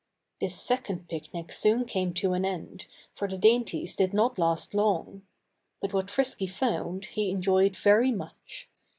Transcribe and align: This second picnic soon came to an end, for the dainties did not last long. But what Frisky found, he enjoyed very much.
This 0.39 0.59
second 0.59 1.07
picnic 1.09 1.51
soon 1.51 1.85
came 1.85 2.11
to 2.15 2.33
an 2.33 2.43
end, 2.43 2.87
for 3.13 3.27
the 3.27 3.37
dainties 3.37 3.95
did 3.95 4.15
not 4.15 4.39
last 4.39 4.73
long. 4.73 5.21
But 5.79 5.93
what 5.93 6.09
Frisky 6.09 6.47
found, 6.47 7.05
he 7.05 7.29
enjoyed 7.29 7.75
very 7.75 8.11
much. 8.11 8.67